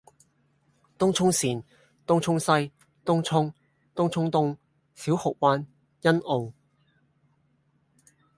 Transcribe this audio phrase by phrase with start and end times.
[0.97, 1.63] 東涌綫：
[2.07, 2.71] 東涌西，
[3.05, 3.53] 東涌，
[3.93, 4.57] 東涌東，
[4.95, 5.67] 小蠔灣，
[6.01, 6.51] 欣澳，